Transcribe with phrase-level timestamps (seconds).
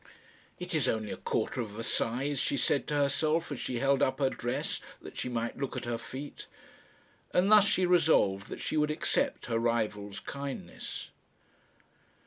[0.59, 4.01] "It is only a quarter of a size," she said to herself, as she held
[4.01, 6.47] up her dress that she might look at her feet.
[7.35, 11.11] And thus she resolved that she would accept her rival's kindness.